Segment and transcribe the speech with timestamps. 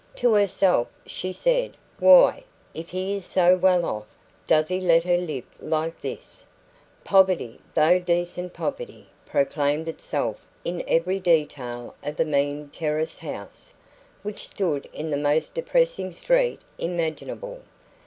[0.15, 4.07] To herself she said: 'Why, if he is so well off,
[4.47, 6.43] does he let her live like this?"
[7.03, 13.75] Poverty though decent poverty proclaimed itself in every detail of the mean terrace house,
[14.23, 17.59] which stood in the most depressing street imaginable.